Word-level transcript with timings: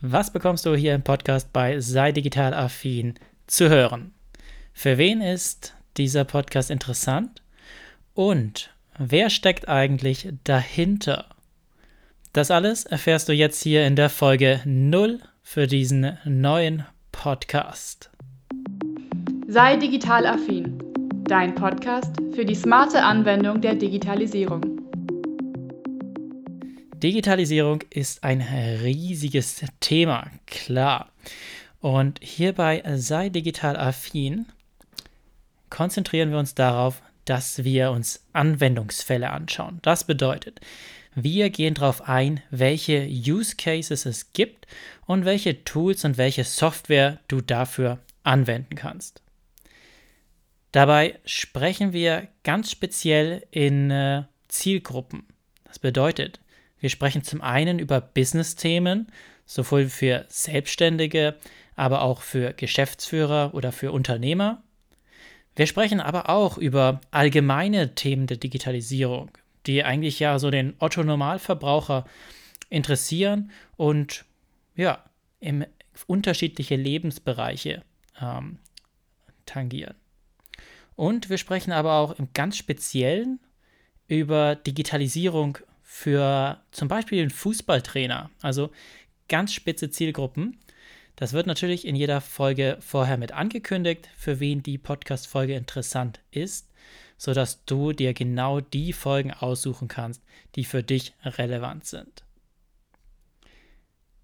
Was 0.00 0.32
bekommst 0.32 0.64
du 0.64 0.76
hier 0.76 0.94
im 0.94 1.02
Podcast 1.02 1.52
bei 1.52 1.80
Sei 1.80 2.12
digital 2.12 2.54
affin 2.54 3.14
zu 3.48 3.68
hören? 3.68 4.12
Für 4.72 4.96
wen 4.96 5.20
ist 5.20 5.74
dieser 5.96 6.22
Podcast 6.24 6.70
interessant? 6.70 7.42
Und 8.14 8.70
wer 8.96 9.28
steckt 9.28 9.68
eigentlich 9.68 10.28
dahinter? 10.44 11.26
Das 12.32 12.52
alles 12.52 12.84
erfährst 12.84 13.28
du 13.28 13.32
jetzt 13.32 13.60
hier 13.60 13.88
in 13.88 13.96
der 13.96 14.08
Folge 14.08 14.60
0 14.64 15.18
für 15.42 15.66
diesen 15.66 16.16
neuen 16.24 16.86
Podcast. 17.10 18.08
Sei 19.48 19.78
digital 19.78 20.26
affin, 20.26 20.78
dein 21.24 21.56
Podcast 21.56 22.14
für 22.36 22.44
die 22.44 22.54
smarte 22.54 23.02
Anwendung 23.02 23.60
der 23.60 23.74
Digitalisierung. 23.74 24.77
Digitalisierung 27.00 27.82
ist 27.90 28.24
ein 28.24 28.40
riesiges 28.40 29.62
Thema, 29.80 30.30
klar. 30.46 31.12
Und 31.80 32.18
hierbei 32.22 32.82
sei 32.96 33.28
digital 33.28 33.76
affin, 33.76 34.46
konzentrieren 35.70 36.30
wir 36.30 36.38
uns 36.38 36.54
darauf, 36.54 37.02
dass 37.24 37.62
wir 37.62 37.92
uns 37.92 38.24
Anwendungsfälle 38.32 39.30
anschauen. 39.30 39.78
Das 39.82 40.04
bedeutet, 40.04 40.60
wir 41.14 41.50
gehen 41.50 41.74
darauf 41.74 42.08
ein, 42.08 42.42
welche 42.50 43.06
Use 43.06 43.54
Cases 43.56 44.06
es 44.06 44.32
gibt 44.32 44.66
und 45.06 45.24
welche 45.24 45.62
Tools 45.64 46.04
und 46.04 46.16
welche 46.16 46.44
Software 46.44 47.20
du 47.28 47.40
dafür 47.40 47.98
anwenden 48.24 48.74
kannst. 48.74 49.22
Dabei 50.72 51.18
sprechen 51.24 51.92
wir 51.92 52.28
ganz 52.44 52.70
speziell 52.70 53.46
in 53.50 53.90
äh, 53.90 54.24
Zielgruppen. 54.48 55.26
Das 55.64 55.78
bedeutet, 55.78 56.40
wir 56.80 56.90
sprechen 56.90 57.24
zum 57.24 57.40
einen 57.40 57.78
über 57.78 58.00
Business-Themen, 58.00 59.10
sowohl 59.46 59.88
für 59.88 60.24
Selbstständige, 60.28 61.36
aber 61.76 62.02
auch 62.02 62.22
für 62.22 62.52
Geschäftsführer 62.52 63.54
oder 63.54 63.72
für 63.72 63.92
Unternehmer. 63.92 64.62
Wir 65.56 65.66
sprechen 65.66 66.00
aber 66.00 66.28
auch 66.28 66.58
über 66.58 67.00
allgemeine 67.10 67.94
Themen 67.94 68.26
der 68.26 68.36
Digitalisierung, 68.36 69.30
die 69.66 69.82
eigentlich 69.82 70.20
ja 70.20 70.38
so 70.38 70.50
den 70.50 70.74
Otto-Normalverbraucher 70.78 72.04
interessieren 72.70 73.50
und 73.76 74.24
ja, 74.76 75.02
im 75.40 75.64
unterschiedliche 76.06 76.76
Lebensbereiche 76.76 77.82
ähm, 78.20 78.58
tangieren. 79.46 79.94
Und 80.94 81.30
wir 81.30 81.38
sprechen 81.38 81.72
aber 81.72 81.94
auch 81.94 82.18
im 82.18 82.28
ganz 82.34 82.56
Speziellen 82.56 83.40
über 84.06 84.56
Digitalisierung 84.56 85.58
für 85.90 86.60
zum 86.70 86.86
Beispiel 86.86 87.18
den 87.18 87.30
Fußballtrainer, 87.30 88.30
also 88.42 88.70
ganz 89.26 89.54
spitze 89.54 89.90
Zielgruppen. 89.90 90.58
Das 91.16 91.32
wird 91.32 91.46
natürlich 91.46 91.86
in 91.86 91.96
jeder 91.96 92.20
Folge 92.20 92.76
vorher 92.80 93.16
mit 93.16 93.32
angekündigt, 93.32 94.06
für 94.14 94.38
wen 94.38 94.62
die 94.62 94.76
Podcast-Folge 94.76 95.54
interessant 95.54 96.20
ist, 96.30 96.70
sodass 97.16 97.64
du 97.64 97.92
dir 97.94 98.12
genau 98.12 98.60
die 98.60 98.92
Folgen 98.92 99.32
aussuchen 99.32 99.88
kannst, 99.88 100.22
die 100.56 100.64
für 100.64 100.82
dich 100.82 101.14
relevant 101.24 101.86
sind. 101.86 102.22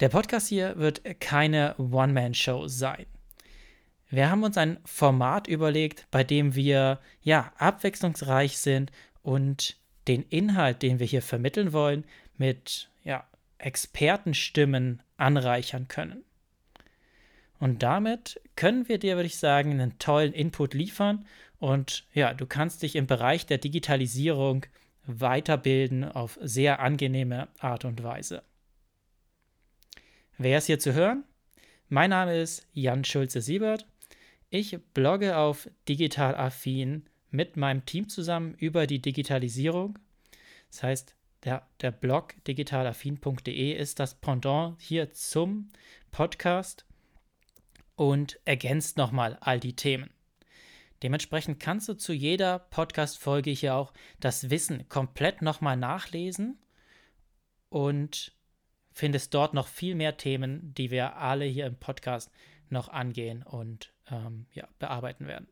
Der 0.00 0.10
Podcast 0.10 0.48
hier 0.48 0.76
wird 0.76 1.18
keine 1.18 1.76
One-Man-Show 1.78 2.68
sein. 2.68 3.06
Wir 4.10 4.30
haben 4.30 4.42
uns 4.42 4.58
ein 4.58 4.80
Format 4.84 5.48
überlegt, 5.48 6.06
bei 6.10 6.24
dem 6.24 6.54
wir 6.54 7.00
ja 7.22 7.54
abwechslungsreich 7.56 8.58
sind 8.58 8.92
und 9.22 9.78
den 10.08 10.22
Inhalt, 10.24 10.82
den 10.82 10.98
wir 10.98 11.06
hier 11.06 11.22
vermitteln 11.22 11.72
wollen, 11.72 12.04
mit 12.36 12.88
ja, 13.04 13.26
Expertenstimmen 13.58 15.02
anreichern 15.16 15.88
können. 15.88 16.24
Und 17.58 17.82
damit 17.82 18.40
können 18.56 18.88
wir 18.88 18.98
dir, 18.98 19.16
würde 19.16 19.26
ich 19.26 19.38
sagen, 19.38 19.72
einen 19.72 19.98
tollen 19.98 20.32
Input 20.32 20.74
liefern. 20.74 21.26
Und 21.58 22.04
ja, 22.12 22.34
du 22.34 22.46
kannst 22.46 22.82
dich 22.82 22.96
im 22.96 23.06
Bereich 23.06 23.46
der 23.46 23.58
Digitalisierung 23.58 24.66
weiterbilden 25.06 26.04
auf 26.04 26.38
sehr 26.42 26.80
angenehme 26.80 27.48
Art 27.58 27.84
und 27.84 28.02
Weise. 28.02 28.42
Wer 30.36 30.58
ist 30.58 30.66
hier 30.66 30.78
zu 30.78 30.94
hören? 30.94 31.24
Mein 31.88 32.10
Name 32.10 32.36
ist 32.36 32.66
Jan 32.72 33.04
Schulze-Siebert. 33.04 33.86
Ich 34.50 34.78
blogge 34.94 35.36
auf 35.36 35.68
Digital 35.88 36.34
Affin 36.34 37.06
mit 37.34 37.56
meinem 37.56 37.84
Team 37.84 38.08
zusammen 38.08 38.54
über 38.54 38.86
die 38.86 39.02
Digitalisierung. 39.02 39.98
Das 40.70 40.84
heißt, 40.84 41.16
der, 41.42 41.66
der 41.80 41.90
Blog 41.90 42.34
digitalaffin.de 42.44 43.72
ist 43.72 43.98
das 43.98 44.14
Pendant 44.14 44.80
hier 44.80 45.10
zum 45.10 45.68
Podcast 46.12 46.86
und 47.96 48.38
ergänzt 48.44 48.96
nochmal 48.96 49.36
all 49.40 49.58
die 49.58 49.74
Themen. 49.74 50.10
Dementsprechend 51.02 51.58
kannst 51.58 51.88
du 51.88 51.94
zu 51.94 52.12
jeder 52.12 52.60
Podcast-Folge 52.60 53.50
hier 53.50 53.74
auch 53.74 53.92
das 54.20 54.48
Wissen 54.48 54.88
komplett 54.88 55.42
nochmal 55.42 55.76
nachlesen 55.76 56.56
und 57.68 58.32
findest 58.92 59.34
dort 59.34 59.54
noch 59.54 59.66
viel 59.66 59.96
mehr 59.96 60.16
Themen, 60.16 60.72
die 60.72 60.92
wir 60.92 61.16
alle 61.16 61.46
hier 61.46 61.66
im 61.66 61.76
Podcast 61.76 62.30
noch 62.70 62.88
angehen 62.88 63.42
und 63.42 63.92
ähm, 64.08 64.46
ja, 64.52 64.68
bearbeiten 64.78 65.26
werden. 65.26 65.48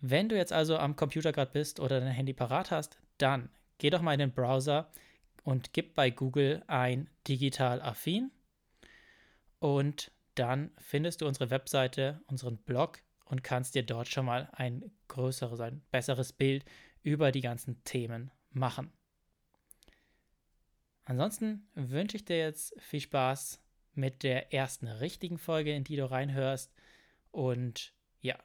Wenn 0.00 0.28
du 0.28 0.36
jetzt 0.36 0.52
also 0.52 0.76
am 0.78 0.96
Computer 0.96 1.32
gerade 1.32 1.52
bist 1.52 1.80
oder 1.80 2.00
dein 2.00 2.08
Handy 2.12 2.32
parat 2.32 2.70
hast, 2.70 2.98
dann 3.18 3.50
geh 3.78 3.90
doch 3.90 4.02
mal 4.02 4.14
in 4.14 4.20
den 4.20 4.32
Browser 4.32 4.90
und 5.44 5.72
gib 5.72 5.94
bei 5.94 6.10
Google 6.10 6.62
ein 6.66 7.08
digital 7.26 7.82
affin 7.82 8.30
und 9.58 10.10
dann 10.34 10.70
findest 10.78 11.20
du 11.20 11.26
unsere 11.26 11.50
Webseite, 11.50 12.22
unseren 12.26 12.56
Blog 12.56 13.02
und 13.26 13.44
kannst 13.44 13.74
dir 13.74 13.82
dort 13.82 14.08
schon 14.08 14.24
mal 14.24 14.48
ein 14.52 14.90
größeres, 15.08 15.60
ein 15.60 15.82
besseres 15.90 16.32
Bild 16.32 16.64
über 17.02 17.30
die 17.30 17.42
ganzen 17.42 17.82
Themen 17.84 18.30
machen. 18.50 18.90
Ansonsten 21.04 21.68
wünsche 21.74 22.16
ich 22.16 22.24
dir 22.24 22.38
jetzt 22.38 22.74
viel 22.80 23.00
Spaß 23.00 23.60
mit 23.94 24.22
der 24.22 24.52
ersten 24.54 24.86
richtigen 24.86 25.38
Folge, 25.38 25.74
in 25.74 25.84
die 25.84 25.96
du 25.96 26.10
reinhörst. 26.10 26.72
Und 27.32 27.92
ja, 28.20 28.38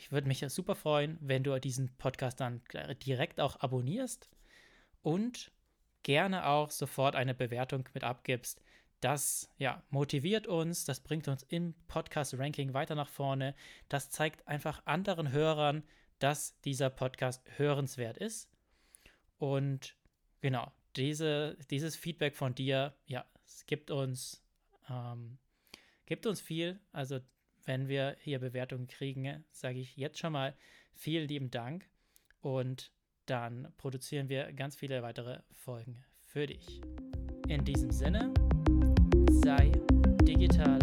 ich 0.00 0.10
würde 0.10 0.28
mich 0.28 0.42
super 0.48 0.74
freuen, 0.74 1.18
wenn 1.20 1.44
du 1.44 1.58
diesen 1.60 1.94
Podcast 1.98 2.40
dann 2.40 2.62
direkt 3.04 3.38
auch 3.38 3.60
abonnierst 3.60 4.30
und 5.02 5.52
gerne 6.02 6.46
auch 6.46 6.70
sofort 6.70 7.14
eine 7.14 7.34
Bewertung 7.34 7.86
mit 7.92 8.02
abgibst. 8.02 8.62
Das 9.00 9.52
ja, 9.58 9.82
motiviert 9.90 10.46
uns, 10.46 10.86
das 10.86 11.00
bringt 11.00 11.28
uns 11.28 11.42
im 11.42 11.74
Podcast-Ranking 11.88 12.72
weiter 12.72 12.94
nach 12.94 13.10
vorne. 13.10 13.54
Das 13.90 14.08
zeigt 14.08 14.48
einfach 14.48 14.80
anderen 14.86 15.32
Hörern, 15.32 15.84
dass 16.18 16.58
dieser 16.62 16.88
Podcast 16.88 17.42
hörenswert 17.58 18.16
ist. 18.16 18.50
Und 19.36 19.96
genau, 20.40 20.72
diese, 20.96 21.58
dieses 21.68 21.94
Feedback 21.94 22.36
von 22.36 22.54
dir, 22.54 22.94
ja, 23.04 23.26
es 23.44 23.66
gibt 23.66 23.90
uns, 23.90 24.42
ähm, 24.88 25.36
gibt 26.06 26.24
uns 26.24 26.40
viel. 26.40 26.80
Also 26.90 27.20
wenn 27.64 27.88
wir 27.88 28.16
hier 28.20 28.38
Bewertungen 28.38 28.86
kriegen, 28.86 29.44
sage 29.50 29.78
ich 29.78 29.96
jetzt 29.96 30.18
schon 30.18 30.32
mal 30.32 30.54
vielen 30.94 31.28
lieben 31.28 31.50
Dank 31.50 31.88
und 32.40 32.92
dann 33.26 33.72
produzieren 33.76 34.28
wir 34.28 34.52
ganz 34.52 34.76
viele 34.76 35.02
weitere 35.02 35.40
Folgen 35.52 36.04
für 36.20 36.46
dich. 36.46 36.80
In 37.48 37.64
diesem 37.64 37.90
Sinne, 37.90 38.32
sei 39.44 39.72
digital 40.22 40.78